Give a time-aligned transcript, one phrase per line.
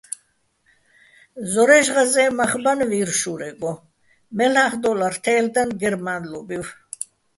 [1.51, 3.73] ზორაჲში̆ ღაზეჼ მახ ბანო̆ ვირ შურეგო,
[4.37, 6.65] მელ'ახ დო́ლარ თე́ლ'დანო̆ გერმა́ნლობივ.